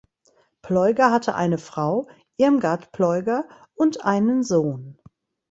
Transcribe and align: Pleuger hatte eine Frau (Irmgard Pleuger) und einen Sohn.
Pleuger 0.63 1.11
hatte 1.11 1.35
eine 1.35 1.59
Frau 1.59 2.07
(Irmgard 2.35 2.91
Pleuger) 2.91 3.47
und 3.75 4.03
einen 4.03 4.41
Sohn. 4.41 4.97